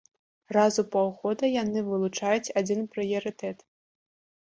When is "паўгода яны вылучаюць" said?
0.93-2.53